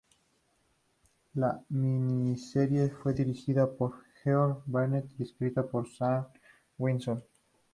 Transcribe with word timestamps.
La 1.35 1.61
miniserie 1.69 2.89
fue 2.89 3.13
dirigida 3.13 3.71
por 3.71 4.03
Geoff 4.23 4.57
Bennett 4.65 5.05
y 5.19 5.21
escrita 5.21 5.61
por 5.63 5.87
Sam 5.87 6.25
Winston. 6.79 7.23